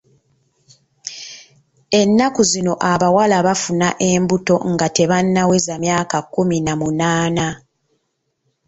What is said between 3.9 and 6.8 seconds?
embuto nga tebannaweza myaka kkumi na